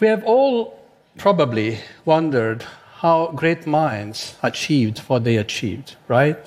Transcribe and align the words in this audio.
We 0.00 0.08
have 0.08 0.24
all 0.24 0.78
probably 1.18 1.78
wondered 2.04 2.64
how 2.96 3.28
great 3.28 3.66
minds 3.66 4.36
achieved 4.42 4.98
what 5.00 5.24
they 5.24 5.36
achieved, 5.36 5.94
right? 6.08 6.38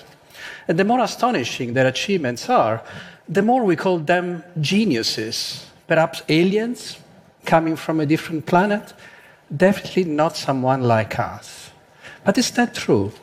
And 0.67 0.77
the 0.77 0.83
more 0.83 0.99
astonishing 0.99 1.73
their 1.73 1.87
achievements 1.87 2.49
are, 2.49 2.81
the 3.29 3.41
more 3.41 3.63
we 3.63 3.75
call 3.75 3.99
them 3.99 4.43
geniuses, 4.59 5.65
perhaps 5.87 6.23
aliens 6.27 6.99
coming 7.45 7.75
from 7.75 7.99
a 7.99 8.05
different 8.05 8.45
planet, 8.45 8.93
definitely 9.55 10.03
not 10.03 10.35
someone 10.35 10.83
like 10.83 11.17
us. 11.17 11.71
But 12.25 12.37
is 12.37 12.51
that 12.51 12.73
true? 12.73 13.13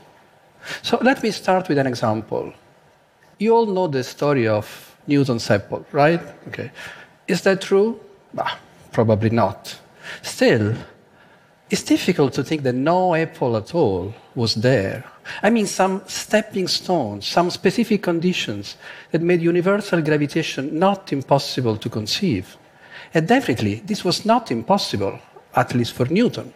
So 0.82 0.98
let 1.02 1.22
me 1.22 1.30
start 1.30 1.68
with 1.68 1.76
an 1.76 1.86
example. 1.86 2.52
You 3.38 3.54
all 3.54 3.66
know 3.66 3.88
the 3.88 4.02
story 4.02 4.48
of 4.48 4.96
Newton's 5.06 5.50
apple, 5.50 5.84
right? 5.92 6.20
Okay. 6.48 6.70
Is 7.28 7.42
that 7.42 7.60
true? 7.60 8.00
Bah, 8.32 8.56
probably 8.92 9.30
not. 9.30 9.78
Still, 10.22 10.74
it's 11.70 11.82
difficult 11.82 12.32
to 12.34 12.44
think 12.44 12.62
that 12.62 12.74
no 12.74 13.14
apple 13.14 13.56
at 13.56 13.74
all 13.74 14.14
was 14.34 14.54
there. 14.56 15.04
I 15.42 15.50
mean, 15.50 15.66
some 15.66 16.02
stepping 16.06 16.68
stones, 16.68 17.26
some 17.26 17.50
specific 17.50 18.02
conditions 18.02 18.76
that 19.10 19.22
made 19.22 19.40
universal 19.40 20.02
gravitation 20.02 20.78
not 20.78 21.12
impossible 21.12 21.76
to 21.78 21.88
conceive. 21.88 22.56
And 23.14 23.26
definitely, 23.26 23.76
this 23.86 24.04
was 24.04 24.24
not 24.24 24.50
impossible, 24.50 25.18
at 25.54 25.74
least 25.74 25.94
for 25.94 26.06
Newton. 26.06 26.52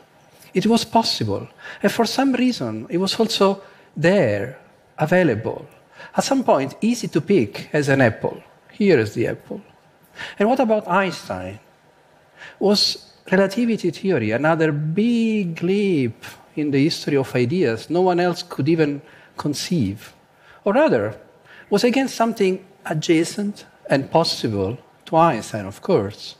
It 0.52 0.66
was 0.66 0.84
possible. 0.84 1.48
And 1.82 1.90
for 1.90 2.04
some 2.04 2.32
reason, 2.32 2.86
it 2.90 2.98
was 2.98 3.18
also 3.18 3.62
there, 3.96 4.58
available. 4.98 5.66
At 6.16 6.24
some 6.24 6.44
point, 6.44 6.76
easy 6.80 7.08
to 7.08 7.20
pick 7.20 7.70
as 7.72 7.88
an 7.88 8.00
apple. 8.00 8.42
Here 8.72 8.98
is 8.98 9.14
the 9.14 9.28
apple. 9.28 9.60
And 10.38 10.48
what 10.48 10.60
about 10.60 10.88
Einstein? 10.88 11.60
Was 12.58 13.12
relativity 13.30 13.90
theory 13.90 14.30
another 14.30 14.72
big 14.72 15.62
leap 15.62 16.24
in 16.56 16.70
the 16.70 16.82
history 16.82 17.16
of 17.16 17.34
ideas 17.34 17.90
no 17.90 18.00
one 18.00 18.20
else 18.20 18.42
could 18.42 18.68
even 18.68 19.00
conceive? 19.36 20.14
Or 20.64 20.72
rather, 20.72 21.16
was 21.70 21.84
again 21.84 22.08
something 22.08 22.64
adjacent 22.86 23.66
and 23.88 24.10
possible 24.10 24.78
to 25.06 25.16
Einstein, 25.16 25.66
of 25.66 25.80
course. 25.80 26.36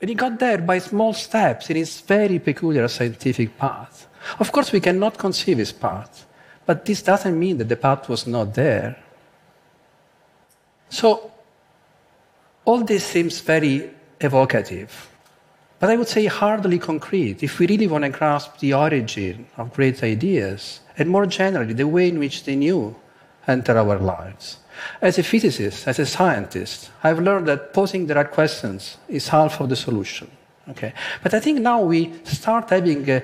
And 0.00 0.08
he 0.08 0.14
got 0.14 0.38
there 0.38 0.58
by 0.58 0.78
small 0.78 1.14
steps 1.14 1.70
in 1.70 1.76
his 1.76 2.00
very 2.00 2.38
peculiar 2.38 2.88
scientific 2.88 3.56
path. 3.58 4.06
Of 4.38 4.52
course, 4.52 4.72
we 4.72 4.80
cannot 4.80 5.18
conceive 5.18 5.58
his 5.58 5.72
path, 5.72 6.26
but 6.66 6.84
this 6.84 7.02
doesn't 7.02 7.38
mean 7.38 7.58
that 7.58 7.68
the 7.68 7.76
path 7.76 8.08
was 8.08 8.26
not 8.26 8.54
there. 8.54 8.96
So, 10.88 11.32
all 12.64 12.84
this 12.84 13.04
seems 13.04 13.40
very 13.40 13.90
evocative, 14.20 15.10
but 15.84 15.90
I 15.90 15.96
would 15.96 16.08
say 16.08 16.24
hardly 16.24 16.78
concrete 16.78 17.42
if 17.42 17.58
we 17.58 17.66
really 17.66 17.86
want 17.86 18.04
to 18.04 18.08
grasp 18.08 18.56
the 18.58 18.72
origin 18.72 19.44
of 19.58 19.74
great 19.74 20.02
ideas, 20.02 20.80
and 20.96 21.10
more 21.10 21.26
generally, 21.26 21.74
the 21.74 21.86
way 21.86 22.08
in 22.08 22.18
which 22.18 22.44
they 22.44 22.56
new 22.56 22.96
enter 23.46 23.76
our 23.76 23.98
lives. 23.98 24.56
As 25.02 25.18
a 25.18 25.22
physicist, 25.22 25.86
as 25.86 25.98
a 25.98 26.06
scientist, 26.06 26.90
I've 27.02 27.18
learned 27.18 27.48
that 27.48 27.74
posing 27.74 28.06
the 28.06 28.14
right 28.14 28.30
questions 28.30 28.96
is 29.08 29.28
half 29.28 29.60
of 29.60 29.68
the 29.68 29.76
solution. 29.76 30.30
Okay? 30.70 30.94
But 31.22 31.34
I 31.34 31.40
think 31.40 31.60
now 31.60 31.82
we 31.82 32.14
start 32.24 32.70
having 32.70 33.06
a 33.10 33.22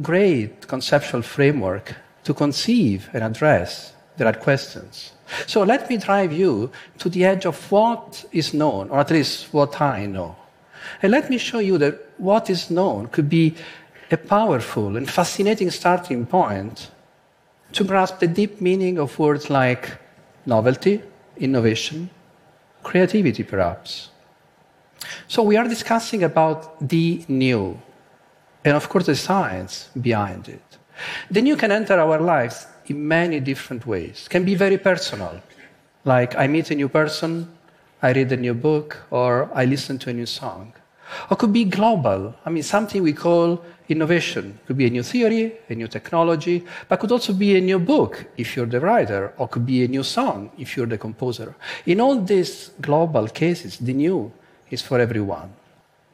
great 0.00 0.66
conceptual 0.66 1.20
framework 1.20 1.94
to 2.24 2.32
conceive 2.32 3.10
and 3.12 3.22
address 3.22 3.92
the 4.16 4.24
right 4.24 4.40
questions. 4.40 5.12
So 5.46 5.62
let 5.62 5.90
me 5.90 5.98
drive 5.98 6.32
you 6.32 6.72
to 7.00 7.10
the 7.10 7.26
edge 7.26 7.44
of 7.44 7.70
what 7.70 8.24
is 8.32 8.54
known, 8.54 8.88
or 8.88 8.98
at 8.98 9.10
least 9.10 9.52
what 9.52 9.78
I 9.78 10.06
know. 10.06 10.36
And 11.02 11.12
let 11.12 11.30
me 11.30 11.38
show 11.38 11.58
you 11.58 11.78
that 11.78 11.94
what 12.18 12.50
is 12.50 12.70
known 12.70 13.08
could 13.08 13.28
be 13.28 13.54
a 14.10 14.16
powerful 14.16 14.96
and 14.96 15.08
fascinating 15.08 15.70
starting 15.70 16.26
point 16.26 16.90
to 17.72 17.84
grasp 17.84 18.18
the 18.20 18.26
deep 18.26 18.60
meaning 18.60 18.98
of 18.98 19.18
words 19.18 19.50
like 19.50 19.98
novelty, 20.46 21.02
innovation, 21.36 22.10
creativity, 22.82 23.42
perhaps. 23.42 24.10
So 25.28 25.42
we 25.42 25.56
are 25.56 25.68
discussing 25.68 26.24
about 26.24 26.88
the 26.88 27.24
new, 27.28 27.80
and 28.64 28.74
of 28.76 28.88
course 28.88 29.06
the 29.06 29.14
science 29.14 29.90
behind 30.00 30.48
it. 30.48 30.62
The 31.30 31.42
new 31.42 31.56
can 31.56 31.70
enter 31.70 32.00
our 32.00 32.18
lives 32.18 32.66
in 32.86 33.06
many 33.06 33.40
different 33.40 33.86
ways. 33.86 34.24
It 34.26 34.30
can 34.30 34.44
be 34.44 34.54
very 34.54 34.78
personal, 34.78 35.40
like 36.04 36.34
I 36.36 36.46
meet 36.46 36.70
a 36.70 36.74
new 36.74 36.88
person, 36.88 37.48
I 38.02 38.12
read 38.12 38.32
a 38.32 38.36
new 38.36 38.54
book, 38.54 38.96
or 39.10 39.50
I 39.54 39.64
listen 39.64 39.98
to 39.98 40.10
a 40.10 40.12
new 40.12 40.26
song. 40.26 40.72
Or 41.30 41.36
could 41.36 41.52
be 41.52 41.64
global. 41.64 42.34
I 42.44 42.50
mean, 42.50 42.62
something 42.62 43.02
we 43.02 43.12
call 43.12 43.62
innovation. 43.88 44.58
Could 44.66 44.76
be 44.76 44.86
a 44.86 44.90
new 44.90 45.02
theory, 45.02 45.52
a 45.68 45.74
new 45.74 45.88
technology, 45.88 46.64
but 46.88 47.00
could 47.00 47.12
also 47.12 47.32
be 47.32 47.56
a 47.56 47.60
new 47.60 47.78
book 47.78 48.26
if 48.36 48.56
you're 48.56 48.66
the 48.66 48.80
writer, 48.80 49.32
or 49.38 49.48
could 49.48 49.66
be 49.66 49.84
a 49.84 49.88
new 49.88 50.02
song 50.02 50.50
if 50.58 50.76
you're 50.76 50.86
the 50.86 50.98
composer. 50.98 51.54
In 51.86 52.00
all 52.00 52.20
these 52.20 52.70
global 52.80 53.28
cases, 53.28 53.78
the 53.78 53.94
new 53.94 54.32
is 54.70 54.82
for 54.82 55.00
everyone. 55.00 55.52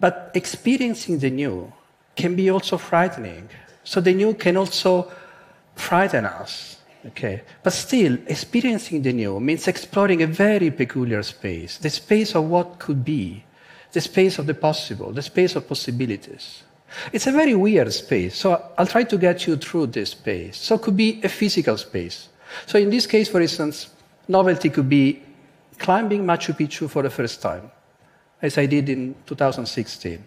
But 0.01 0.31
experiencing 0.35 1.19
the 1.19 1.31
new 1.31 1.73
can 2.17 2.37
be 2.37 2.51
also 2.51 2.79
frightening. 2.79 3.49
So 3.83 4.01
the 4.01 4.15
new 4.15 4.35
can 4.35 4.57
also 4.57 5.11
frighten 5.75 6.25
us. 6.25 6.79
Okay. 7.07 7.43
But 7.63 7.73
still, 7.73 8.19
experiencing 8.27 9.03
the 9.03 9.13
new 9.13 9.39
means 9.41 9.69
exploring 9.69 10.23
a 10.23 10.27
very 10.27 10.71
peculiar 10.71 11.23
space, 11.23 11.79
the 11.79 11.91
space 11.91 12.35
of 12.35 12.45
what 12.45 12.79
could 12.79 13.05
be, 13.05 13.45
the 13.95 14.01
space 14.01 14.39
of 14.39 14.47
the 14.47 14.55
possible, 14.55 15.13
the 15.13 15.23
space 15.23 15.57
of 15.57 15.67
possibilities. 15.67 16.65
It's 17.13 17.27
a 17.27 17.33
very 17.33 17.55
weird 17.55 17.93
space, 17.93 18.37
so 18.37 18.71
I'll 18.77 18.87
try 18.87 19.05
to 19.05 19.17
get 19.17 19.47
you 19.47 19.57
through 19.57 19.87
this 19.89 20.11
space. 20.11 20.59
So 20.59 20.75
it 20.75 20.83
could 20.83 20.97
be 20.97 21.21
a 21.23 21.29
physical 21.29 21.77
space. 21.77 22.29
So 22.67 22.79
in 22.79 22.91
this 22.91 23.07
case, 23.07 23.29
for 23.29 23.41
instance, 23.41 23.89
novelty 24.29 24.71
could 24.71 24.89
be 24.89 25.23
climbing 25.79 26.25
Machu 26.25 26.57
Picchu 26.59 26.91
for 26.91 27.03
the 27.03 27.11
first 27.11 27.41
time, 27.41 27.71
as 28.43 28.59
I 28.59 28.67
did 28.67 28.89
in 28.89 29.15
2016. 29.27 30.25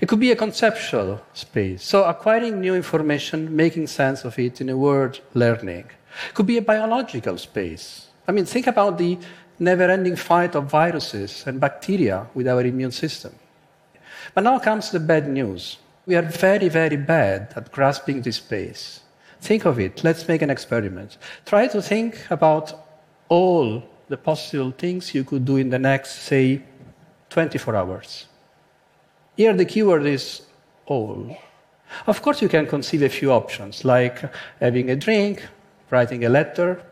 It 0.00 0.08
could 0.08 0.20
be 0.20 0.32
a 0.32 0.36
conceptual 0.36 1.20
space, 1.32 1.84
so 1.84 2.04
acquiring 2.04 2.60
new 2.60 2.74
information, 2.74 3.54
making 3.54 3.86
sense 3.86 4.24
of 4.24 4.38
it 4.38 4.60
in 4.60 4.68
a 4.68 4.76
word 4.76 5.20
learning. 5.32 5.86
It 6.28 6.34
could 6.34 6.46
be 6.46 6.58
a 6.58 6.62
biological 6.62 7.38
space. 7.38 8.08
I 8.26 8.32
mean, 8.32 8.44
think 8.44 8.66
about 8.66 8.98
the 8.98 9.18
never 9.58 9.84
ending 9.84 10.16
fight 10.16 10.54
of 10.54 10.70
viruses 10.70 11.44
and 11.46 11.60
bacteria 11.60 12.26
with 12.34 12.48
our 12.48 12.62
immune 12.62 12.92
system. 12.92 13.32
But 14.34 14.44
now 14.44 14.58
comes 14.58 14.90
the 14.90 15.00
bad 15.00 15.28
news. 15.28 15.78
We 16.06 16.16
are 16.16 16.22
very, 16.22 16.68
very 16.68 16.96
bad 16.96 17.52
at 17.56 17.72
grasping 17.72 18.22
this 18.22 18.36
space. 18.36 19.00
Think 19.40 19.64
of 19.64 19.78
it. 19.78 20.02
Let's 20.04 20.26
make 20.28 20.42
an 20.42 20.50
experiment. 20.50 21.18
Try 21.44 21.66
to 21.68 21.82
think 21.82 22.18
about 22.30 22.72
all 23.28 23.82
the 24.08 24.16
possible 24.16 24.70
things 24.70 25.14
you 25.14 25.24
could 25.24 25.44
do 25.44 25.56
in 25.56 25.70
the 25.70 25.78
next, 25.78 26.22
say, 26.22 26.62
24 27.30 27.76
hours. 27.76 28.26
Here, 29.36 29.52
the 29.52 29.64
keyword 29.64 30.06
is 30.06 30.42
all. 30.86 31.36
Of 32.06 32.22
course, 32.22 32.42
you 32.42 32.48
can 32.48 32.66
conceive 32.66 33.02
a 33.02 33.08
few 33.08 33.32
options, 33.32 33.84
like 33.84 34.22
having 34.60 34.90
a 34.90 34.96
drink, 34.96 35.42
writing 35.90 36.24
a 36.24 36.28
letter, 36.28 36.82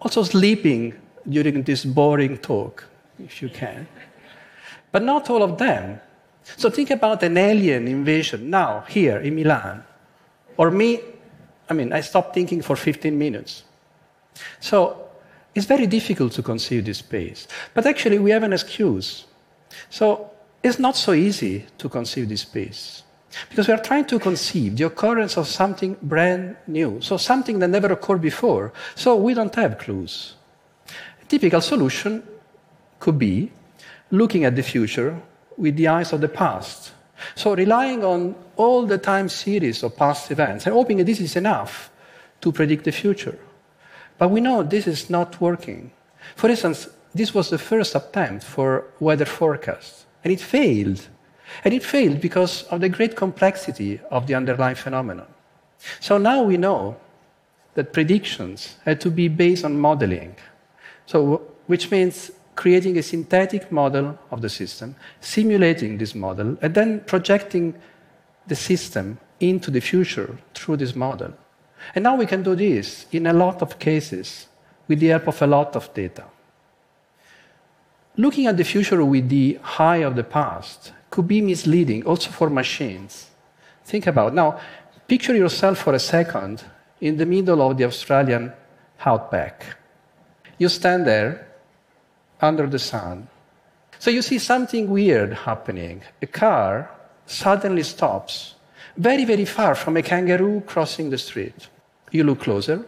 also 0.00 0.22
sleeping 0.22 0.94
during 1.28 1.62
this 1.62 1.84
boring 1.84 2.38
talk, 2.38 2.84
if 3.18 3.42
you 3.42 3.48
can. 3.48 3.86
But 4.92 5.02
not 5.02 5.30
all 5.30 5.42
of 5.42 5.58
them. 5.58 6.00
So 6.56 6.70
think 6.70 6.90
about 6.90 7.22
an 7.22 7.36
alien 7.36 7.88
invasion 7.88 8.50
now, 8.50 8.84
here 8.88 9.18
in 9.18 9.34
Milan. 9.34 9.82
Or 10.56 10.70
me, 10.70 11.00
I 11.68 11.74
mean, 11.74 11.92
I 11.92 12.00
stopped 12.00 12.34
thinking 12.34 12.62
for 12.62 12.76
15 12.76 13.18
minutes. 13.18 13.64
So 14.60 15.08
it's 15.54 15.66
very 15.66 15.86
difficult 15.86 16.32
to 16.32 16.42
conceive 16.42 16.84
this 16.84 16.98
space. 16.98 17.48
But 17.72 17.86
actually, 17.86 18.18
we 18.18 18.30
have 18.30 18.42
an 18.42 18.52
excuse. 18.52 19.24
So 19.90 20.30
it's 20.62 20.78
not 20.78 20.96
so 20.96 21.12
easy 21.12 21.66
to 21.78 21.88
conceive 21.88 22.28
this 22.28 22.42
space. 22.42 23.02
Because 23.48 23.66
we 23.66 23.74
are 23.74 23.82
trying 23.82 24.04
to 24.06 24.18
conceive 24.18 24.76
the 24.76 24.84
occurrence 24.84 25.36
of 25.36 25.48
something 25.48 25.96
brand 26.02 26.56
new, 26.66 27.00
so 27.00 27.16
something 27.16 27.58
that 27.58 27.68
never 27.68 27.92
occurred 27.92 28.20
before. 28.20 28.72
So 28.94 29.16
we 29.16 29.34
don't 29.34 29.54
have 29.56 29.78
clues. 29.78 30.34
Typical 31.34 31.60
solution 31.60 32.22
could 33.00 33.18
be 33.18 33.50
looking 34.12 34.44
at 34.44 34.54
the 34.54 34.62
future 34.62 35.20
with 35.56 35.74
the 35.74 35.88
eyes 35.88 36.12
of 36.12 36.20
the 36.20 36.28
past. 36.28 36.92
So 37.34 37.56
relying 37.56 38.04
on 38.04 38.36
all 38.54 38.86
the 38.86 38.98
time 38.98 39.28
series 39.28 39.82
of 39.82 39.96
past 39.96 40.30
events 40.30 40.64
and 40.64 40.72
hoping 40.72 40.98
that 40.98 41.06
this 41.06 41.18
is 41.18 41.34
enough 41.34 41.90
to 42.40 42.52
predict 42.52 42.84
the 42.84 42.92
future. 42.92 43.36
But 44.16 44.30
we 44.30 44.40
know 44.40 44.62
this 44.62 44.86
is 44.86 45.10
not 45.10 45.40
working. 45.40 45.90
For 46.36 46.48
instance, 46.48 46.88
this 47.12 47.34
was 47.34 47.50
the 47.50 47.58
first 47.58 47.96
attempt 47.96 48.44
for 48.44 48.84
weather 49.00 49.24
forecast, 49.24 50.06
and 50.22 50.32
it 50.32 50.40
failed. 50.40 51.08
And 51.64 51.74
it 51.74 51.82
failed 51.82 52.20
because 52.20 52.62
of 52.70 52.80
the 52.80 52.88
great 52.88 53.16
complexity 53.16 54.00
of 54.08 54.28
the 54.28 54.36
underlying 54.36 54.76
phenomenon. 54.76 55.26
So 55.98 56.16
now 56.16 56.44
we 56.44 56.58
know 56.58 56.94
that 57.74 57.92
predictions 57.92 58.76
had 58.84 59.00
to 59.00 59.10
be 59.10 59.26
based 59.26 59.64
on 59.64 59.80
modeling. 59.80 60.36
So, 61.06 61.42
which 61.66 61.90
means 61.90 62.30
creating 62.54 62.98
a 62.98 63.02
synthetic 63.02 63.70
model 63.72 64.18
of 64.30 64.40
the 64.40 64.48
system, 64.48 64.94
simulating 65.20 65.98
this 65.98 66.14
model, 66.14 66.56
and 66.62 66.74
then 66.74 67.00
projecting 67.00 67.74
the 68.46 68.56
system 68.56 69.18
into 69.40 69.70
the 69.70 69.80
future 69.80 70.38
through 70.54 70.76
this 70.76 70.94
model. 70.94 71.32
And 71.94 72.04
now 72.04 72.16
we 72.16 72.26
can 72.26 72.42
do 72.42 72.54
this 72.54 73.06
in 73.12 73.26
a 73.26 73.32
lot 73.32 73.60
of 73.62 73.78
cases 73.78 74.46
with 74.88 75.00
the 75.00 75.08
help 75.08 75.28
of 75.28 75.42
a 75.42 75.46
lot 75.46 75.76
of 75.76 75.92
data. 75.92 76.24
Looking 78.16 78.46
at 78.46 78.56
the 78.56 78.64
future 78.64 79.04
with 79.04 79.28
the 79.28 79.58
eye 79.78 80.04
of 80.04 80.14
the 80.14 80.24
past 80.24 80.92
could 81.10 81.26
be 81.26 81.40
misleading 81.40 82.06
also 82.06 82.30
for 82.30 82.48
machines. 82.48 83.30
Think 83.84 84.06
about 84.06 84.34
now, 84.34 84.60
picture 85.08 85.34
yourself 85.34 85.78
for 85.78 85.94
a 85.94 85.98
second 85.98 86.62
in 87.00 87.16
the 87.16 87.26
middle 87.26 87.60
of 87.60 87.76
the 87.76 87.84
Australian 87.84 88.52
outback. 89.04 89.76
You 90.64 90.70
stand 90.70 91.06
there 91.06 91.46
under 92.40 92.66
the 92.66 92.78
sun. 92.78 93.28
So 93.98 94.10
you 94.10 94.22
see 94.22 94.38
something 94.38 94.88
weird 94.88 95.34
happening. 95.44 96.00
A 96.22 96.26
car 96.26 96.90
suddenly 97.26 97.82
stops 97.82 98.54
very, 98.96 99.26
very 99.26 99.44
far 99.44 99.74
from 99.74 99.98
a 99.98 100.02
kangaroo 100.02 100.62
crossing 100.62 101.10
the 101.10 101.18
street. 101.18 101.68
You 102.12 102.24
look 102.24 102.40
closer, 102.40 102.86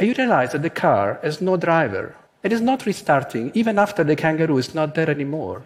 and 0.00 0.08
you 0.08 0.14
realize 0.18 0.50
that 0.50 0.62
the 0.62 0.80
car 0.84 1.20
has 1.22 1.40
no 1.40 1.56
driver. 1.56 2.16
It 2.42 2.52
is 2.52 2.60
not 2.60 2.86
restarting, 2.86 3.52
even 3.54 3.78
after 3.78 4.02
the 4.02 4.16
kangaroo 4.16 4.58
is 4.58 4.74
not 4.74 4.96
there 4.96 5.08
anymore. 5.08 5.62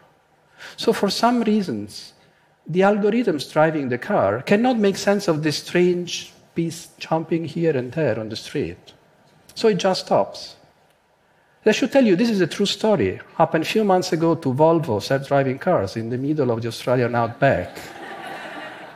So, 0.77 0.93
for 0.93 1.09
some 1.09 1.41
reasons, 1.41 2.13
the 2.67 2.81
algorithms 2.81 3.51
driving 3.51 3.89
the 3.89 3.97
car 3.97 4.43
cannot 4.43 4.79
make 4.79 4.99
sense 4.99 5.27
of 5.27 5.43
this 5.43 5.57
strange 5.57 6.35
beast 6.55 6.99
jumping 6.99 7.47
here 7.47 7.75
and 7.75 7.93
there 7.93 8.21
on 8.21 8.29
the 8.29 8.37
street. 8.37 8.93
So 9.55 9.69
it 9.69 9.79
just 9.79 10.05
stops. 10.05 10.57
I 11.67 11.73
should 11.73 11.93
tell 11.93 12.05
you, 12.05 12.17
this 12.17 12.31
is 12.31 12.41
a 12.41 12.47
true 12.47 12.65
story. 12.65 13.21
Happened 13.37 13.65
a 13.65 13.67
few 13.67 13.85
months 13.85 14.13
ago 14.15 14.35
to 14.35 14.55
Volvo 14.55 15.03
self-driving 15.03 15.59
cars 15.59 15.97
in 15.97 16.09
the 16.09 16.17
middle 16.17 16.51
of 16.51 16.63
the 16.63 16.69
Australian 16.69 17.15
outback. 17.15 17.77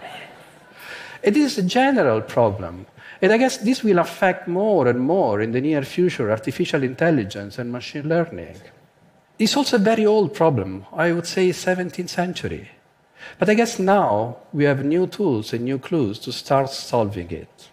it 1.22 1.36
is 1.36 1.58
a 1.58 1.62
general 1.62 2.22
problem. 2.22 2.86
And 3.20 3.32
I 3.32 3.36
guess 3.36 3.58
this 3.58 3.84
will 3.84 3.98
affect 3.98 4.48
more 4.48 4.88
and 4.88 4.98
more 4.98 5.42
in 5.42 5.52
the 5.52 5.60
near 5.60 5.82
future 5.82 6.30
artificial 6.30 6.82
intelligence 6.82 7.58
and 7.58 7.70
machine 7.70 8.08
learning. 8.08 8.56
It's 9.38 9.56
also 9.56 9.76
a 9.76 9.80
very 9.80 10.06
old 10.06 10.32
problem, 10.32 10.86
I 10.92 11.12
would 11.12 11.26
say 11.26 11.50
17th 11.50 12.08
century. 12.08 12.70
But 13.38 13.50
I 13.50 13.54
guess 13.54 13.78
now 13.78 14.38
we 14.54 14.64
have 14.64 14.84
new 14.84 15.06
tools 15.06 15.52
and 15.52 15.64
new 15.64 15.78
clues 15.78 16.18
to 16.20 16.32
start 16.32 16.70
solving 16.70 17.30
it. 17.30 17.68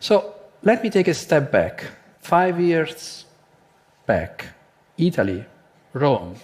So 0.00 0.34
let 0.62 0.82
me 0.82 0.90
take 0.90 1.08
a 1.08 1.14
step 1.14 1.50
back. 1.50 1.84
Five 2.20 2.60
years 2.60 3.21
back, 4.06 4.46
Italy, 4.98 5.44
Rome, 5.92 6.36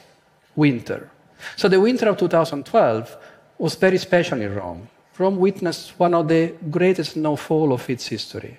winter. 0.56 1.10
So 1.56 1.68
the 1.68 1.80
winter 1.80 2.08
of 2.08 2.18
2012 2.18 3.16
was 3.58 3.74
very 3.74 3.98
special 3.98 4.40
in 4.40 4.54
Rome. 4.54 4.88
Rome 5.18 5.38
witnessed 5.38 5.98
one 5.98 6.14
of 6.14 6.28
the 6.28 6.54
greatest 6.70 7.12
snowfall 7.12 7.72
of 7.72 7.88
its 7.90 8.06
history. 8.06 8.58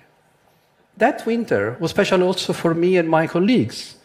That 0.96 1.24
winter 1.24 1.76
was 1.80 1.92
special 1.92 2.22
also 2.22 2.52
for 2.52 2.74
me 2.74 2.98
and 2.98 3.08
my 3.08 3.26
colleagues 3.26 3.96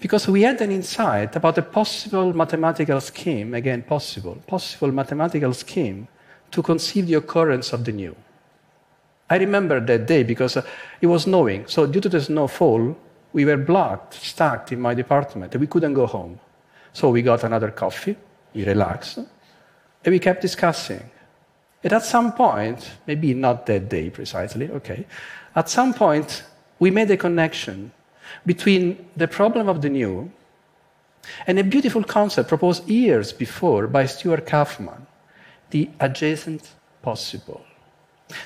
because 0.00 0.26
we 0.26 0.42
had 0.42 0.60
an 0.60 0.72
insight 0.72 1.36
about 1.36 1.56
a 1.58 1.62
possible 1.62 2.34
mathematical 2.34 3.00
scheme, 3.00 3.54
again, 3.54 3.82
possible, 3.82 4.36
possible 4.46 4.90
mathematical 4.90 5.54
scheme 5.54 6.08
to 6.50 6.62
conceive 6.62 7.06
the 7.06 7.14
occurrence 7.14 7.72
of 7.72 7.84
the 7.84 7.92
new. 7.92 8.14
I 9.30 9.38
remember 9.38 9.80
that 9.80 10.06
day 10.06 10.22
because 10.22 10.56
uh, 10.56 10.62
it 11.00 11.06
was 11.06 11.22
snowing. 11.22 11.66
So, 11.66 11.86
due 11.86 12.00
to 12.00 12.08
the 12.08 12.20
snowfall, 12.20 12.96
we 13.34 13.44
were 13.44 13.58
blocked, 13.58 14.14
stuck 14.14 14.72
in 14.72 14.80
my 14.80 14.94
department, 14.94 15.52
and 15.52 15.60
we 15.60 15.66
couldn't 15.66 15.92
go 15.92 16.06
home. 16.06 16.40
So, 16.94 17.10
we 17.10 17.20
got 17.20 17.44
another 17.44 17.70
coffee, 17.70 18.16
we 18.54 18.64
relaxed, 18.64 19.18
and 19.18 19.28
we 20.06 20.18
kept 20.18 20.40
discussing. 20.40 21.10
And 21.82 21.92
at 21.92 22.04
some 22.04 22.32
point, 22.32 22.90
maybe 23.06 23.34
not 23.34 23.66
that 23.66 23.90
day 23.90 24.08
precisely, 24.08 24.70
okay, 24.70 25.04
at 25.54 25.68
some 25.68 25.92
point, 25.92 26.44
we 26.78 26.90
made 26.90 27.10
a 27.10 27.16
connection 27.16 27.92
between 28.46 29.06
the 29.16 29.28
problem 29.28 29.68
of 29.68 29.82
the 29.82 29.90
new 29.90 30.30
and 31.46 31.58
a 31.58 31.64
beautiful 31.64 32.04
concept 32.04 32.48
proposed 32.48 32.88
years 32.88 33.32
before 33.32 33.86
by 33.86 34.06
Stuart 34.06 34.46
Kauffman 34.46 35.06
the 35.70 35.90
adjacent 36.00 36.70
possible. 37.02 37.64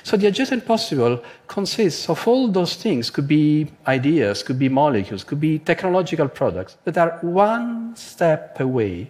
So 0.03 0.17
the 0.17 0.27
adjacent 0.27 0.65
possible 0.65 1.23
consists 1.47 2.09
of 2.09 2.27
all 2.27 2.47
those 2.49 2.75
things, 2.75 3.09
could 3.09 3.27
be 3.27 3.71
ideas, 3.87 4.43
could 4.43 4.59
be 4.59 4.69
molecules, 4.69 5.23
could 5.23 5.39
be 5.39 5.59
technological 5.59 6.27
products 6.27 6.77
that 6.83 6.97
are 6.97 7.17
one 7.21 7.95
step 7.95 8.59
away 8.59 9.09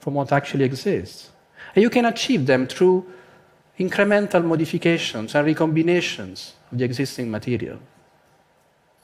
from 0.00 0.14
what 0.14 0.32
actually 0.32 0.64
exists. 0.64 1.30
And 1.74 1.82
you 1.82 1.90
can 1.90 2.04
achieve 2.04 2.46
them 2.46 2.66
through 2.66 3.06
incremental 3.78 4.44
modifications 4.44 5.34
and 5.34 5.46
recombinations 5.46 6.52
of 6.70 6.78
the 6.78 6.84
existing 6.84 7.30
material. 7.30 7.78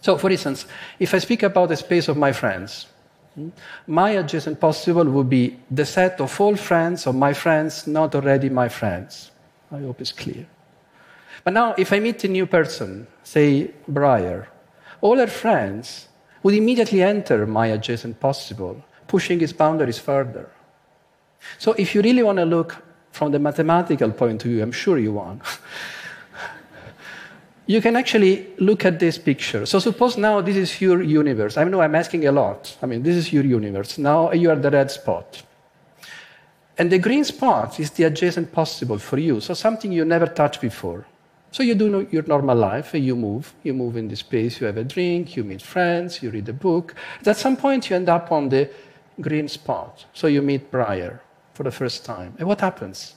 So, 0.01 0.19
for 0.19 0.31
instance, 0.31 0.67
if 0.99 1.15
I 1.15 1.19
speak 1.19 1.43
about 1.43 1.69
the 1.71 1.77
space 1.77 2.09
of 2.09 2.17
my 2.17 2.33
friends, 2.33 2.87
hmm, 3.35 3.49
my 3.87 4.11
adjacent 4.11 4.61
possible 4.61 5.05
would 5.05 5.31
be 5.31 5.57
the 5.71 5.87
set 5.87 6.21
of 6.21 6.41
all 6.41 6.57
friends 6.57 7.07
of 7.07 7.15
my 7.15 7.33
friends 7.33 7.87
not 7.87 8.15
already 8.15 8.49
my 8.49 8.69
friends. 8.69 9.31
I 9.73 9.81
hope 9.81 10.01
it's 10.01 10.13
clear. 10.13 10.47
But 11.45 11.53
now, 11.53 11.75
if 11.77 11.93
I 11.93 12.01
meet 12.01 12.25
a 12.25 12.29
new 12.29 12.47
person, 12.47 13.07
say 13.23 13.71
Briar, 13.87 14.49
all 15.03 15.19
her 15.19 15.27
friends 15.27 16.09
would 16.43 16.55
immediately 16.55 17.03
enter 17.03 17.47
my 17.47 17.67
adjacent 17.67 18.19
possible, 18.19 18.83
pushing 19.07 19.43
its 19.43 19.53
boundaries 19.53 19.99
further. 19.99 20.49
So, 21.59 21.73
if 21.73 21.95
you 21.95 22.01
really 22.01 22.23
want 22.23 22.39
to 22.39 22.47
look 22.47 22.83
from 23.13 23.31
the 23.31 23.39
mathematical 23.39 24.11
point 24.11 24.43
of 24.43 24.51
view, 24.51 24.63
I'm 24.63 24.73
sure 24.73 24.99
you 24.99 25.13
want, 25.13 25.43
you 27.67 27.83
can 27.83 27.95
actually 27.95 28.47
look 28.59 28.87
at 28.87 28.99
this 28.99 29.19
picture. 29.19 29.67
So, 29.67 29.79
suppose 29.79 30.17
now 30.17 30.41
this 30.41 30.57
is 30.57 30.81
your 30.81 31.03
universe. 31.03 31.59
I 31.59 31.65
know 31.65 31.83
I'm 31.83 31.95
asking 31.95 32.27
a 32.27 32.33
lot. 32.33 32.75
I 32.81 32.87
mean, 32.87 33.03
this 33.03 33.17
is 33.17 33.35
your 33.35 33.45
universe. 33.45 33.99
Now 33.99 34.33
you 34.33 34.49
are 34.49 34.57
the 34.57 34.71
red 34.71 34.91
spot. 34.91 35.43
And 36.79 36.91
the 36.91 36.99
green 36.99 37.23
spot 37.25 37.79
is 37.79 37.91
the 37.91 38.05
adjacent 38.05 38.51
possible 38.51 38.99
for 38.99 39.19
you, 39.19 39.41
so 39.41 39.53
something 39.53 39.93
you 39.93 40.07
never 40.07 40.27
touched 40.27 40.63
before. 40.63 41.05
So 41.55 41.63
you 41.63 41.77
do 41.77 42.09
your 42.11 42.25
normal 42.25 42.59
life, 42.59 42.95
you 42.95 43.15
move, 43.15 43.55
you 43.63 43.75
move 43.75 43.97
in 43.97 44.09
the 44.09 44.17
space, 44.17 44.61
you 44.61 44.67
have 44.67 44.77
a 44.77 44.83
drink, 44.83 45.37
you 45.37 45.45
meet 45.45 45.63
friends, 45.63 46.21
you 46.21 46.31
read 46.31 46.49
a 46.49 46.53
book. 46.53 46.97
At 47.25 47.37
some 47.37 47.57
point, 47.57 47.89
you 47.89 47.95
end 47.95 48.09
up 48.09 48.33
on 48.33 48.49
the 48.49 48.69
green 49.21 49.47
spot. 49.47 50.05
So 50.15 50.27
you 50.27 50.43
meet 50.43 50.73
Briar 50.73 51.23
for 51.53 51.63
the 51.63 51.71
first 51.71 52.05
time. 52.05 52.35
And 52.41 52.49
what 52.49 52.61
happens? 52.61 53.15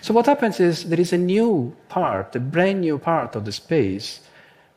So 0.00 0.14
what 0.14 0.26
happens 0.26 0.60
is 0.60 0.84
there 0.84 1.00
is 1.00 1.12
a 1.12 1.18
new 1.18 1.74
part, 1.88 2.36
a 2.36 2.38
brand 2.38 2.82
new 2.82 2.98
part 2.98 3.34
of 3.34 3.44
the 3.44 3.50
space 3.50 4.20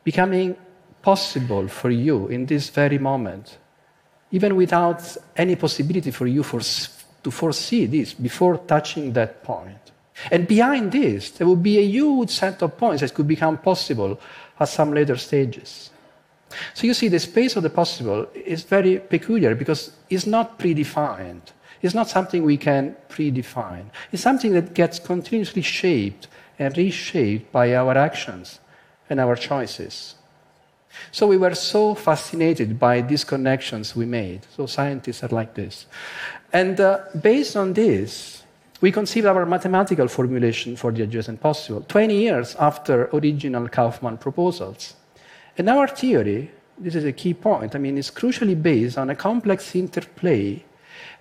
becoming 0.02 0.56
possible 1.00 1.68
for 1.68 1.90
you 1.90 2.26
in 2.26 2.46
this 2.46 2.70
very 2.70 2.98
moment, 2.98 3.58
even 4.32 4.56
without 4.56 5.16
any 5.36 5.54
possibility 5.54 6.10
for 6.10 6.26
you 6.26 6.42
for, 6.42 6.60
to 7.22 7.30
foresee 7.30 7.86
this 7.86 8.14
before 8.14 8.58
touching 8.58 9.12
that 9.12 9.44
point. 9.44 9.92
And 10.30 10.48
behind 10.48 10.92
this, 10.92 11.30
there 11.30 11.46
will 11.46 11.56
be 11.56 11.78
a 11.78 11.82
huge 11.82 12.30
set 12.30 12.62
of 12.62 12.76
points 12.76 13.02
that 13.02 13.14
could 13.14 13.28
become 13.28 13.58
possible 13.58 14.18
at 14.58 14.68
some 14.68 14.92
later 14.92 15.16
stages. 15.16 15.90
So 16.74 16.86
you 16.86 16.94
see, 16.94 17.08
the 17.08 17.18
space 17.18 17.56
of 17.56 17.62
the 17.62 17.70
possible 17.70 18.28
is 18.34 18.62
very 18.62 18.98
peculiar 18.98 19.54
because 19.54 19.90
it's 20.08 20.26
not 20.26 20.58
predefined. 20.58 21.42
It's 21.82 21.94
not 21.94 22.08
something 22.08 22.42
we 22.42 22.56
can 22.56 22.96
predefine. 23.08 23.86
It's 24.12 24.22
something 24.22 24.52
that 24.52 24.74
gets 24.74 24.98
continuously 24.98 25.62
shaped 25.62 26.28
and 26.58 26.76
reshaped 26.76 27.52
by 27.52 27.74
our 27.74 27.96
actions 27.96 28.60
and 29.10 29.20
our 29.20 29.36
choices. 29.36 30.14
So 31.12 31.26
we 31.26 31.36
were 31.36 31.54
so 31.54 31.94
fascinated 31.94 32.78
by 32.78 33.02
these 33.02 33.24
connections 33.24 33.94
we 33.94 34.06
made. 34.06 34.46
So 34.56 34.66
scientists 34.66 35.22
are 35.22 35.28
like 35.28 35.54
this. 35.54 35.86
And 36.52 36.80
uh, 36.80 37.00
based 37.20 37.56
on 37.56 37.74
this, 37.74 38.42
we 38.86 38.92
conceived 38.92 39.26
our 39.26 39.44
mathematical 39.44 40.06
formulation 40.06 40.76
for 40.76 40.92
the 40.92 41.02
adjacent 41.02 41.40
possible 41.40 41.80
20 41.88 42.14
years 42.14 42.54
after 42.54 43.06
original 43.12 43.68
Kauffman 43.68 44.16
proposals. 44.16 44.94
And 45.58 45.68
our 45.68 45.88
theory, 45.88 46.52
this 46.78 46.94
is 46.94 47.04
a 47.04 47.10
key 47.10 47.34
point, 47.34 47.74
I 47.74 47.78
mean, 47.78 47.98
is 47.98 48.12
crucially 48.12 48.54
based 48.54 48.96
on 48.96 49.10
a 49.10 49.16
complex 49.16 49.74
interplay 49.74 50.64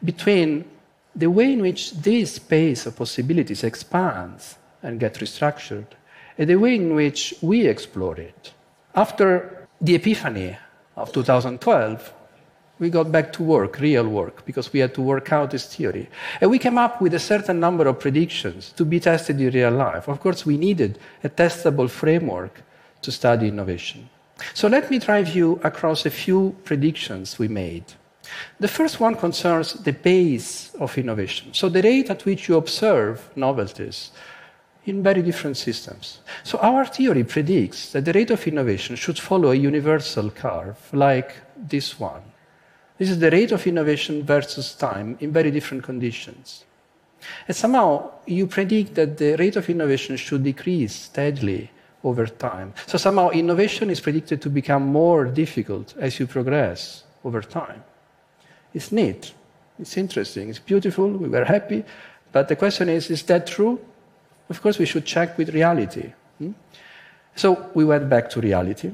between 0.03 0.65
the 1.15 1.31
way 1.31 1.53
in 1.53 1.63
which 1.63 1.93
this 1.93 2.35
space 2.35 2.85
of 2.85 2.97
possibilities 2.97 3.63
expands 3.63 4.59
and 4.83 4.99
gets 4.99 5.17
restructured 5.17 5.87
and 6.37 6.47
the 6.47 6.57
way 6.57 6.75
in 6.75 6.93
which 6.93 7.33
we 7.41 7.65
explore 7.65 8.17
it. 8.17 8.53
After 8.93 9.67
the 9.81 9.95
epiphany 9.95 10.55
of 10.95 11.11
2012, 11.11 12.13
we 12.79 12.89
got 12.89 13.11
back 13.11 13.31
to 13.33 13.43
work, 13.43 13.79
real 13.79 14.07
work, 14.07 14.45
because 14.45 14.71
we 14.73 14.79
had 14.79 14.93
to 14.95 15.01
work 15.01 15.31
out 15.31 15.51
this 15.51 15.65
theory. 15.73 16.09
And 16.41 16.51
we 16.51 16.59
came 16.59 16.77
up 16.77 17.01
with 17.01 17.13
a 17.13 17.19
certain 17.19 17.59
number 17.59 17.87
of 17.87 17.99
predictions 17.99 18.73
to 18.75 18.83
be 18.83 18.99
tested 18.99 19.39
in 19.39 19.53
real 19.53 19.71
life. 19.71 20.07
Of 20.07 20.19
course, 20.19 20.45
we 20.45 20.57
needed 20.57 20.99
a 21.23 21.29
testable 21.29 21.89
framework 21.89 22.61
to 23.01 23.11
study 23.11 23.47
innovation. 23.47 24.09
So 24.53 24.67
let 24.67 24.91
me 24.91 24.99
drive 24.99 25.35
you 25.35 25.59
across 25.63 26.05
a 26.05 26.09
few 26.09 26.55
predictions 26.65 27.39
we 27.39 27.47
made. 27.47 27.85
The 28.59 28.67
first 28.67 28.99
one 28.99 29.15
concerns 29.15 29.73
the 29.73 29.93
pace 29.93 30.73
of 30.75 30.97
innovation, 30.97 31.53
so 31.53 31.69
the 31.69 31.81
rate 31.81 32.09
at 32.09 32.25
which 32.25 32.49
you 32.49 32.57
observe 32.57 33.29
novelties 33.35 34.11
in 34.85 35.03
very 35.03 35.21
different 35.21 35.57
systems. 35.57 36.19
So 36.43 36.57
our 36.59 36.85
theory 36.85 37.23
predicts 37.23 37.91
that 37.91 38.05
the 38.05 38.13
rate 38.13 38.31
of 38.31 38.47
innovation 38.47 38.95
should 38.95 39.19
follow 39.19 39.51
a 39.51 39.55
universal 39.55 40.29
curve 40.29 40.77
like 40.91 41.35
this 41.55 41.99
one. 41.99 42.21
This 42.97 43.09
is 43.09 43.19
the 43.19 43.31
rate 43.31 43.51
of 43.51 43.67
innovation 43.67 44.23
versus 44.23 44.73
time 44.73 45.17
in 45.19 45.31
very 45.31 45.51
different 45.51 45.83
conditions. 45.83 46.63
And 47.47 47.55
somehow 47.55 48.11
you 48.25 48.47
predict 48.47 48.95
that 48.95 49.17
the 49.17 49.35
rate 49.35 49.55
of 49.55 49.69
innovation 49.69 50.15
should 50.15 50.43
decrease 50.43 50.95
steadily 50.95 51.71
over 52.03 52.27
time. 52.27 52.73
So 52.85 52.97
somehow 52.97 53.29
innovation 53.31 53.89
is 53.89 53.99
predicted 53.99 54.41
to 54.43 54.49
become 54.49 54.85
more 54.85 55.25
difficult 55.25 55.95
as 55.97 56.19
you 56.19 56.27
progress 56.27 57.03
over 57.23 57.41
time. 57.41 57.83
It's 58.73 58.91
neat. 58.91 59.33
It's 59.79 59.97
interesting. 59.97 60.49
It's 60.49 60.59
beautiful. 60.59 61.09
We 61.09 61.27
were 61.27 61.45
happy. 61.45 61.83
But 62.31 62.47
the 62.47 62.55
question 62.55 62.89
is 62.89 63.09
is 63.09 63.23
that 63.23 63.47
true? 63.47 63.79
Of 64.49 64.61
course, 64.61 64.77
we 64.77 64.85
should 64.85 65.05
check 65.05 65.37
with 65.37 65.49
reality. 65.49 66.13
Hmm? 66.37 66.51
So 67.35 67.71
we 67.73 67.83
went 67.83 68.07
back 68.09 68.29
to 68.31 68.39
reality. 68.39 68.91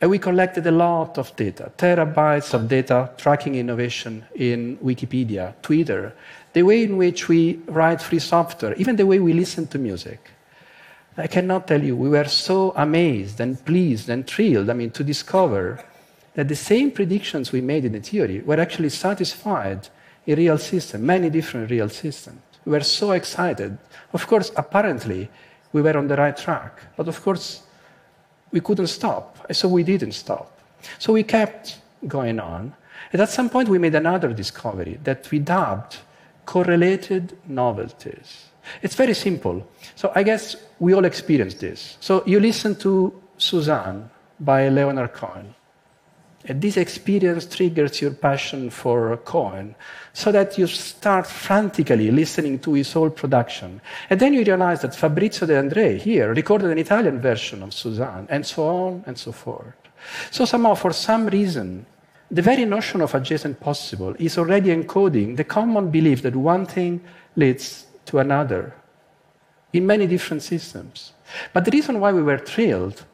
And 0.00 0.10
we 0.10 0.18
collected 0.18 0.66
a 0.66 0.70
lot 0.70 1.18
of 1.18 1.36
data, 1.36 1.70
terabytes 1.76 2.54
of 2.54 2.68
data 2.68 3.10
tracking 3.18 3.54
innovation 3.56 4.24
in 4.34 4.78
Wikipedia, 4.78 5.54
Twitter, 5.60 6.14
the 6.54 6.62
way 6.62 6.84
in 6.84 6.96
which 6.96 7.28
we 7.28 7.60
write 7.66 8.00
free 8.00 8.18
software, 8.18 8.74
even 8.74 8.96
the 8.96 9.06
way 9.06 9.18
we 9.18 9.34
listen 9.34 9.66
to 9.68 9.78
music. 9.78 10.30
I 11.18 11.26
cannot 11.26 11.66
tell 11.66 11.82
you, 11.82 11.96
we 11.96 12.08
were 12.08 12.24
so 12.24 12.72
amazed 12.76 13.40
and 13.40 13.62
pleased 13.64 14.08
and 14.08 14.26
thrilled, 14.26 14.70
I 14.70 14.72
mean, 14.72 14.90
to 14.92 15.04
discover 15.04 15.84
that 16.34 16.48
the 16.48 16.56
same 16.56 16.92
predictions 16.92 17.52
we 17.52 17.60
made 17.60 17.84
in 17.84 17.92
the 17.92 18.00
theory 18.00 18.40
were 18.40 18.58
actually 18.58 18.88
satisfied 18.88 19.88
in 20.26 20.38
real 20.38 20.56
systems, 20.56 21.04
many 21.04 21.28
different 21.28 21.70
real 21.70 21.90
systems. 21.90 22.40
We 22.64 22.72
were 22.72 22.80
so 22.80 23.12
excited. 23.12 23.76
Of 24.14 24.26
course, 24.26 24.50
apparently, 24.56 25.28
we 25.72 25.82
were 25.82 25.96
on 25.96 26.08
the 26.08 26.16
right 26.16 26.36
track. 26.36 26.80
But 26.96 27.08
of 27.08 27.20
course, 27.22 27.64
we 28.52 28.60
couldn't 28.60 28.88
stop. 28.88 29.46
So 29.52 29.68
we 29.68 29.82
didn't 29.82 30.12
stop. 30.12 30.60
So 30.98 31.12
we 31.12 31.22
kept 31.22 31.78
going 32.06 32.40
on. 32.40 32.74
And 33.12 33.20
at 33.20 33.28
some 33.28 33.48
point, 33.50 33.68
we 33.68 33.78
made 33.78 33.94
another 33.94 34.32
discovery 34.32 34.98
that 35.04 35.30
we 35.30 35.38
dubbed 35.38 35.98
correlated 36.46 37.36
novelties. 37.46 38.46
It's 38.82 38.94
very 38.94 39.14
simple. 39.14 39.66
So 39.94 40.12
I 40.14 40.22
guess 40.22 40.56
we 40.78 40.94
all 40.94 41.04
experience 41.04 41.54
this. 41.54 41.96
So 42.00 42.22
you 42.26 42.40
listen 42.40 42.74
to 42.76 43.12
Suzanne 43.38 44.10
by 44.38 44.68
Leonard 44.68 45.12
Cohen. 45.12 45.54
And 46.46 46.62
this 46.62 46.78
experience 46.78 47.44
triggers 47.44 48.00
your 48.00 48.12
passion 48.12 48.70
for 48.70 49.16
Cohen 49.18 49.74
so 50.14 50.32
that 50.32 50.56
you 50.56 50.66
start 50.66 51.26
frantically 51.26 52.10
listening 52.10 52.58
to 52.60 52.72
his 52.72 52.92
whole 52.92 53.10
production. 53.10 53.80
And 54.08 54.18
then 54.18 54.32
you 54.32 54.42
realize 54.42 54.80
that 54.80 54.94
Fabrizio 54.94 55.46
De 55.46 55.54
André 55.54 55.98
here 55.98 56.32
recorded 56.32 56.70
an 56.70 56.78
Italian 56.78 57.20
version 57.20 57.62
of 57.62 57.74
Suzanne, 57.74 58.26
and 58.30 58.46
so 58.46 58.66
on 58.66 59.04
and 59.06 59.18
so 59.18 59.32
forth. 59.32 59.74
So 60.30 60.46
somehow, 60.46 60.74
for 60.74 60.94
some 60.94 61.26
reason, 61.26 61.84
the 62.30 62.42
very 62.42 62.64
notion 62.64 63.02
of 63.02 63.14
adjacent 63.14 63.60
possible 63.60 64.14
is 64.18 64.38
already 64.38 64.70
encoding 64.70 65.36
the 65.36 65.44
common 65.44 65.90
belief 65.90 66.22
that 66.22 66.36
one 66.36 66.64
thing 66.64 67.02
leads 67.36 67.86
to 68.06 68.18
another 68.18 68.74
in 69.72 69.86
many 69.86 70.06
different 70.06 70.42
systems. 70.42 71.12
But 71.52 71.64
the 71.64 71.70
reason 71.70 72.00
why 72.00 72.12
we 72.12 72.22
were 72.22 72.38
thrilled 72.38 73.04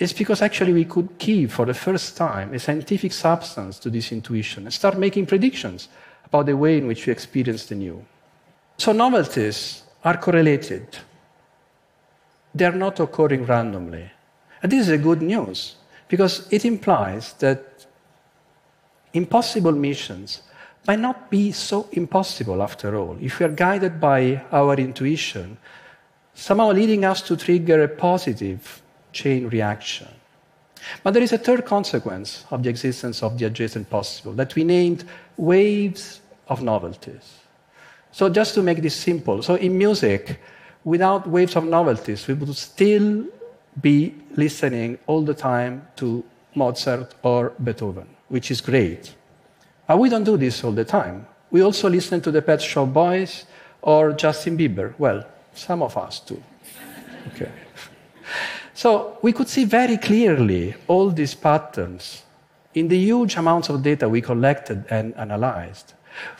is 0.00 0.14
because 0.14 0.40
actually 0.40 0.72
we 0.72 0.86
could 0.86 1.18
give 1.18 1.52
for 1.52 1.66
the 1.66 1.74
first 1.74 2.16
time 2.16 2.54
a 2.54 2.58
scientific 2.58 3.12
substance 3.12 3.78
to 3.78 3.90
this 3.90 4.10
intuition 4.10 4.64
and 4.64 4.72
start 4.72 4.98
making 4.98 5.26
predictions 5.26 5.88
about 6.24 6.46
the 6.46 6.56
way 6.56 6.78
in 6.78 6.86
which 6.86 7.06
we 7.06 7.12
experience 7.12 7.66
the 7.66 7.74
new. 7.74 8.02
So 8.78 8.92
novelties 8.92 9.82
are 10.02 10.16
correlated. 10.16 10.86
They 12.54 12.64
are 12.64 12.72
not 12.72 12.98
occurring 12.98 13.44
randomly. 13.44 14.10
And 14.62 14.72
this 14.72 14.80
is 14.80 14.88
a 14.88 14.98
good 14.98 15.20
news 15.20 15.76
because 16.08 16.48
it 16.50 16.64
implies 16.64 17.34
that 17.34 17.86
impossible 19.12 19.72
missions 19.72 20.40
might 20.86 20.98
not 20.98 21.30
be 21.30 21.52
so 21.52 21.88
impossible 21.92 22.62
after 22.62 22.96
all 22.96 23.18
if 23.20 23.38
we 23.38 23.44
are 23.44 23.50
guided 23.50 24.00
by 24.00 24.42
our 24.50 24.74
intuition, 24.76 25.58
somehow 26.32 26.72
leading 26.72 27.04
us 27.04 27.20
to 27.20 27.36
trigger 27.36 27.82
a 27.82 27.88
positive 27.88 28.79
chain 29.12 29.48
reaction. 29.48 30.08
But 31.02 31.14
there 31.14 31.22
is 31.22 31.32
a 31.32 31.38
third 31.38 31.66
consequence 31.66 32.44
of 32.50 32.62
the 32.62 32.70
existence 32.70 33.22
of 33.22 33.38
the 33.38 33.46
adjacent 33.46 33.90
possible 33.90 34.32
that 34.32 34.54
we 34.54 34.64
named 34.64 35.04
waves 35.36 36.20
of 36.48 36.62
novelties. 36.62 37.40
So, 38.12 38.28
just 38.28 38.54
to 38.54 38.62
make 38.62 38.82
this 38.82 38.96
simple, 38.96 39.42
so 39.42 39.54
in 39.54 39.78
music, 39.78 40.40
without 40.84 41.28
waves 41.28 41.54
of 41.56 41.64
novelties, 41.64 42.26
we 42.26 42.34
would 42.34 42.56
still 42.56 43.26
be 43.80 44.14
listening 44.36 44.98
all 45.06 45.22
the 45.22 45.34
time 45.34 45.86
to 45.96 46.24
Mozart 46.54 47.14
or 47.22 47.52
Beethoven, 47.62 48.08
which 48.28 48.50
is 48.50 48.60
great. 48.60 49.14
But 49.86 49.98
we 49.98 50.08
don't 50.08 50.24
do 50.24 50.36
this 50.36 50.64
all 50.64 50.72
the 50.72 50.84
time. 50.84 51.26
We 51.50 51.62
also 51.62 51.88
listen 51.88 52.20
to 52.22 52.30
the 52.30 52.42
Pet 52.42 52.62
Shop 52.62 52.92
Boys 52.92 53.44
or 53.82 54.12
Justin 54.12 54.56
Bieber. 54.56 54.94
Well, 54.98 55.24
some 55.54 55.82
of 55.82 55.96
us 55.96 56.20
do. 56.20 56.42
Okay. 57.34 57.50
So 58.80 59.18
we 59.20 59.34
could 59.34 59.50
see 59.50 59.66
very 59.66 59.98
clearly 59.98 60.74
all 60.88 61.10
these 61.10 61.34
patterns 61.34 62.22
in 62.72 62.88
the 62.88 62.96
huge 62.96 63.36
amounts 63.36 63.68
of 63.68 63.82
data 63.82 64.08
we 64.08 64.22
collected 64.22 64.86
and 64.88 65.14
analyzed. 65.16 65.92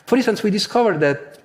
For 0.06 0.16
instance, 0.16 0.42
we 0.42 0.50
discovered 0.50 1.00
that 1.00 1.38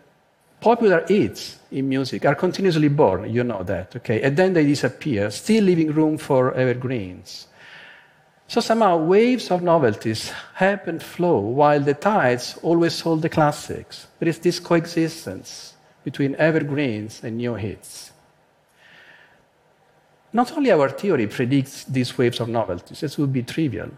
popular 0.61 1.05
hits 1.05 1.59
in 1.69 1.89
music 1.89 2.23
are 2.23 2.33
continuously 2.33 2.87
born, 2.87 3.29
you 3.29 3.43
know 3.43 3.61
that, 3.63 3.93
okay, 3.97 4.21
and 4.21 4.37
then 4.37 4.53
they 4.53 4.65
disappear, 4.65 5.31
still 5.31 5.65
leaving 5.65 5.91
room 5.91 6.17
for 6.17 6.53
evergreens. 6.53 7.47
So 8.47 8.61
somehow 8.61 8.95
waves 8.95 9.51
of 9.51 9.61
novelties 9.61 10.31
ebb 10.61 10.87
and 10.87 11.03
flow 11.03 11.39
while 11.39 11.81
the 11.81 11.93
tides 11.93 12.57
always 12.63 13.01
hold 13.01 13.21
the 13.21 13.27
classics. 13.27 14.07
There 14.19 14.29
is 14.29 14.39
this 14.39 14.61
coexistence 14.61 15.73
between 16.05 16.35
evergreens 16.35 17.21
and 17.21 17.35
new 17.35 17.55
hits. 17.55 18.13
Not 20.35 20.51
only 20.57 20.69
our 20.69 20.89
theory 20.89 21.27
predicts 21.27 21.85
these 21.85 22.17
waves 22.17 22.41
of 22.41 22.49
novelties, 22.49 22.99
this 22.99 23.17
would 23.17 23.31
be 23.31 23.41
trivial, 23.41 23.89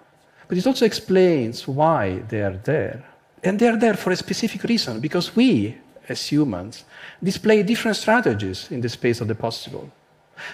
but 0.48 0.56
it 0.56 0.68
also 0.68 0.86
explains 0.86 1.68
why 1.68 2.20
they 2.30 2.44
are 2.44 2.60
there. 2.64 3.04
And 3.44 3.58
they 3.58 3.68
are 3.68 3.76
there 3.76 3.96
for 3.96 4.12
a 4.12 4.16
specific 4.16 4.62
reason, 4.64 5.00
because 5.00 5.36
we, 5.36 5.76
as 6.08 6.28
humans, 6.28 6.86
display 7.24 7.64
different 7.64 7.98
strategies 7.98 8.70
in 8.70 8.82
the 8.82 8.90
space 8.90 9.20
of 9.20 9.28
the 9.28 9.34
possible. 9.34 9.90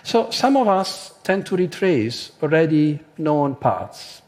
So 0.03 0.31
some 0.31 0.55
of 0.55 0.69
us 0.69 1.15
tend 1.21 1.45
to 1.47 1.57
retrace 1.57 2.31
already 2.41 3.01
known 3.17 3.55
paths. 3.55 4.21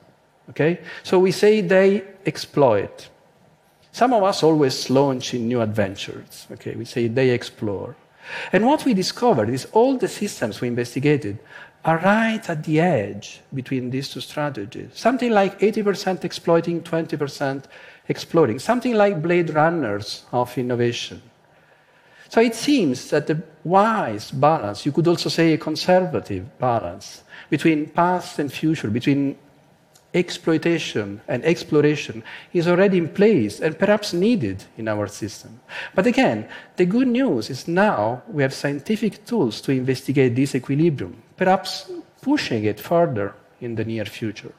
Okay? 0.49 0.81
So 1.03 1.19
we 1.19 1.31
say 1.31 1.61
they 1.61 2.03
exploit. 2.25 3.07
Some 3.93 4.11
of 4.11 4.23
us 4.23 4.43
always 4.43 4.89
launch 4.89 5.33
in 5.33 5.47
new 5.47 5.61
adventures. 5.61 6.47
Okay? 6.51 6.75
We 6.75 6.83
say 6.83 7.07
they 7.07 7.29
explore. 7.29 7.95
And 8.51 8.65
what 8.65 8.85
we 8.85 8.93
discovered 8.93 9.49
is 9.49 9.65
all 9.71 9.97
the 9.97 10.07
systems 10.07 10.61
we 10.61 10.67
investigated 10.67 11.39
are 11.83 11.99
right 11.99 12.49
at 12.49 12.63
the 12.63 12.79
edge 12.79 13.41
between 13.53 13.91
these 13.91 14.09
two 14.09 14.21
strategies. 14.21 14.89
Something 14.93 15.31
like 15.31 15.59
80% 15.59 16.23
exploiting, 16.25 16.81
20% 16.81 17.63
exploiting, 18.07 18.59
Something 18.59 18.95
like 18.95 19.21
blade 19.21 19.51
runners 19.51 20.25
of 20.31 20.57
innovation. 20.57 21.21
So 22.29 22.41
it 22.41 22.55
seems 22.55 23.09
that 23.11 23.27
the 23.27 23.41
wise 23.63 24.31
balance, 24.31 24.85
you 24.85 24.91
could 24.91 25.07
also 25.07 25.29
say 25.29 25.53
a 25.53 25.57
conservative 25.57 26.57
balance, 26.57 27.23
between 27.49 27.87
past 27.87 28.39
and 28.39 28.51
future, 28.51 28.89
between 28.89 29.37
exploitation 30.15 31.21
and 31.27 31.43
exploration 31.43 32.23
is 32.53 32.67
already 32.67 32.97
in 32.97 33.09
place 33.09 33.59
and 33.59 33.77
perhaps 33.77 34.13
needed 34.13 34.63
in 34.77 34.87
our 34.87 35.07
system. 35.07 35.59
But 35.93 36.07
again, 36.07 36.47
the 36.77 36.85
good 36.85 37.07
news 37.07 37.49
is 37.49 37.67
now 37.67 38.23
we 38.27 38.41
have 38.41 38.53
scientific 38.53 39.25
tools 39.25 39.61
to 39.61 39.71
investigate 39.71 40.35
this 40.35 40.55
equilibrium, 40.55 41.21
perhaps 41.37 41.91
pushing 42.21 42.63
it 42.63 42.79
further 42.79 43.35
in 43.61 43.75
the 43.75 43.85
near 43.85 44.05
future. 44.05 44.53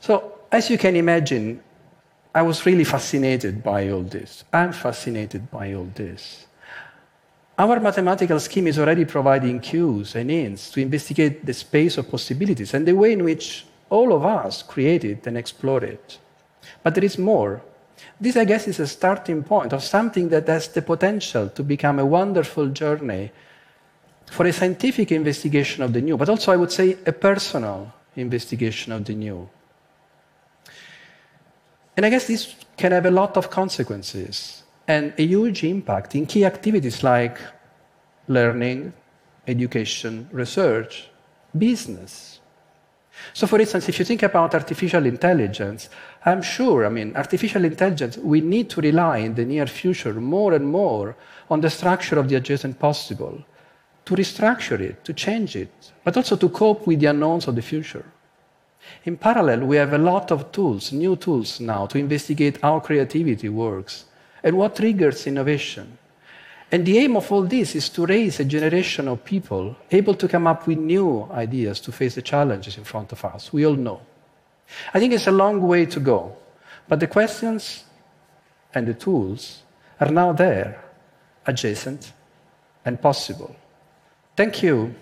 So, 0.00 0.40
as 0.50 0.68
you 0.68 0.76
can 0.76 0.96
imagine, 0.96 1.62
I 2.34 2.42
was 2.42 2.66
really 2.66 2.84
fascinated 2.84 3.62
by 3.62 3.88
all 3.90 4.02
this. 4.02 4.44
I'm 4.52 4.72
fascinated 4.72 5.50
by 5.50 5.74
all 5.74 5.88
this. 5.94 6.46
Our 7.58 7.80
mathematical 7.80 8.40
scheme 8.40 8.66
is 8.66 8.78
already 8.78 9.04
providing 9.04 9.60
cues 9.60 10.14
and 10.14 10.30
hints 10.30 10.70
to 10.70 10.80
investigate 10.80 11.44
the 11.44 11.52
space 11.52 11.98
of 11.98 12.10
possibilities 12.10 12.72
and 12.72 12.86
the 12.86 12.94
way 12.94 13.12
in 13.12 13.24
which 13.24 13.66
all 13.90 14.14
of 14.14 14.24
us 14.24 14.62
create 14.62 15.04
it 15.04 15.26
and 15.26 15.36
explore 15.36 15.84
it. 15.84 16.18
But 16.82 16.94
there 16.94 17.04
is 17.04 17.18
more. 17.18 17.62
This, 18.18 18.36
I 18.36 18.46
guess, 18.46 18.66
is 18.66 18.80
a 18.80 18.86
starting 18.86 19.42
point 19.42 19.74
of 19.74 19.82
something 19.82 20.30
that 20.30 20.48
has 20.48 20.68
the 20.68 20.80
potential 20.80 21.50
to 21.50 21.62
become 21.62 21.98
a 21.98 22.06
wonderful 22.06 22.68
journey 22.68 23.30
for 24.26 24.46
a 24.46 24.52
scientific 24.52 25.12
investigation 25.12 25.82
of 25.82 25.92
the 25.92 26.00
new, 26.00 26.16
but 26.16 26.30
also, 26.30 26.52
I 26.52 26.56
would 26.56 26.72
say, 26.72 26.96
a 27.04 27.12
personal 27.12 27.92
investigation 28.16 28.92
of 28.92 29.04
the 29.04 29.14
new. 29.14 29.48
And 31.96 32.06
I 32.06 32.10
guess 32.10 32.26
this 32.26 32.54
can 32.78 32.92
have 32.92 33.04
a 33.04 33.10
lot 33.10 33.36
of 33.36 33.50
consequences 33.50 34.61
and 34.88 35.12
a 35.18 35.24
huge 35.24 35.64
impact 35.64 36.14
in 36.14 36.26
key 36.26 36.44
activities 36.44 37.02
like 37.02 37.38
learning, 38.28 38.92
education, 39.46 40.28
research, 40.32 41.08
business. 41.56 42.40
So, 43.34 43.46
for 43.46 43.60
instance, 43.60 43.88
if 43.88 43.98
you 43.98 44.04
think 44.04 44.22
about 44.22 44.54
artificial 44.54 45.04
intelligence, 45.06 45.88
I'm 46.24 46.42
sure, 46.42 46.86
I 46.86 46.88
mean, 46.88 47.14
artificial 47.14 47.64
intelligence, 47.64 48.16
we 48.16 48.40
need 48.40 48.70
to 48.70 48.80
rely 48.80 49.18
in 49.18 49.34
the 49.34 49.44
near 49.44 49.66
future 49.66 50.14
more 50.14 50.54
and 50.54 50.66
more 50.66 51.16
on 51.50 51.60
the 51.60 51.70
structure 51.70 52.18
of 52.18 52.28
the 52.28 52.36
adjacent 52.36 52.78
possible 52.78 53.44
to 54.04 54.14
restructure 54.14 54.80
it, 54.80 55.04
to 55.04 55.12
change 55.12 55.54
it, 55.54 55.92
but 56.04 56.16
also 56.16 56.36
to 56.36 56.48
cope 56.48 56.86
with 56.86 57.00
the 57.00 57.06
unknowns 57.06 57.46
of 57.46 57.54
the 57.54 57.62
future. 57.62 58.04
In 59.04 59.16
parallel, 59.16 59.60
we 59.60 59.76
have 59.76 59.92
a 59.92 59.98
lot 59.98 60.32
of 60.32 60.50
tools, 60.50 60.90
new 60.90 61.14
tools 61.14 61.60
now, 61.60 61.86
to 61.86 61.98
investigate 61.98 62.58
how 62.62 62.80
creativity 62.80 63.48
works 63.48 64.06
and 64.42 64.56
what 64.56 64.76
triggers 64.76 65.26
innovation. 65.26 65.98
And 66.70 66.86
the 66.86 66.98
aim 66.98 67.16
of 67.16 67.30
all 67.30 67.42
this 67.42 67.74
is 67.74 67.90
to 67.90 68.06
raise 68.06 68.40
a 68.40 68.44
generation 68.44 69.06
of 69.06 69.24
people 69.24 69.76
able 69.90 70.14
to 70.14 70.26
come 70.26 70.46
up 70.46 70.66
with 70.66 70.78
new 70.78 71.28
ideas 71.30 71.80
to 71.80 71.92
face 71.92 72.14
the 72.14 72.22
challenges 72.22 72.78
in 72.78 72.84
front 72.84 73.12
of 73.12 73.24
us. 73.24 73.52
We 73.52 73.66
all 73.66 73.74
know. 73.74 74.00
I 74.94 74.98
think 74.98 75.12
it's 75.12 75.26
a 75.26 75.32
long 75.32 75.60
way 75.60 75.84
to 75.86 76.00
go, 76.00 76.34
but 76.88 76.98
the 76.98 77.06
questions 77.06 77.84
and 78.74 78.86
the 78.86 78.94
tools 78.94 79.62
are 80.00 80.10
now 80.10 80.32
there, 80.32 80.82
adjacent 81.46 82.12
and 82.86 83.00
possible. 83.00 83.54
Thank 84.34 84.62
you 84.62 84.94